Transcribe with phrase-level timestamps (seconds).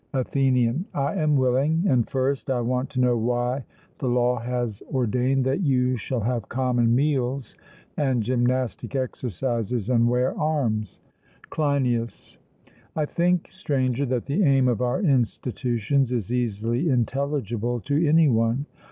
[0.13, 3.65] ATHENIAN: I am willing And first, I want to know why
[3.99, 7.55] the law has ordained that you shall have common meals
[7.97, 10.99] and gymnastic exercises, and wear arms.
[11.51, 12.39] CLEINIAS:
[12.95, 18.65] I think, Stranger, that the aim of our institutions is easily intelligible to any one.